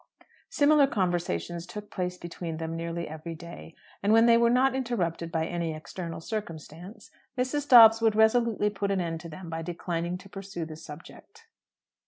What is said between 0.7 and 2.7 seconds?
conversations took place between